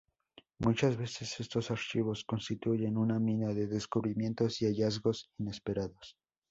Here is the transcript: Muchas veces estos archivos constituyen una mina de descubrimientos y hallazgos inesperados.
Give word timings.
Muchas 0.57 0.97
veces 0.97 1.39
estos 1.41 1.69
archivos 1.69 2.23
constituyen 2.25 2.97
una 2.97 3.19
mina 3.19 3.53
de 3.53 3.67
descubrimientos 3.67 4.59
y 4.63 4.65
hallazgos 4.65 5.29
inesperados. 5.37 6.17